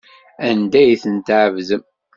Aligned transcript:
Anda 0.47 0.77
ay 0.81 0.97
ten-tɛebdem? 1.03 1.83